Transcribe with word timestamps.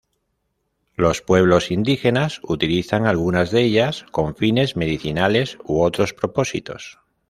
Los 0.95 1.21
pueblos 1.21 1.69
indígenas 1.69 2.39
utilizan 2.41 3.05
algunas 3.05 3.51
de 3.51 3.61
ellas 3.61 4.03
con 4.09 4.35
fines 4.35 4.75
medicinales 4.75 5.59
u 5.63 5.83
otros 5.83 6.15
propósitos. 6.15 6.97